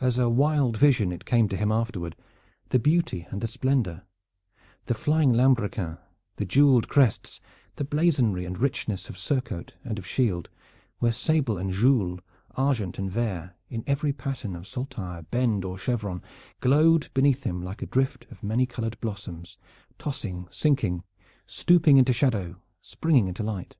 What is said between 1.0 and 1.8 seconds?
it came to him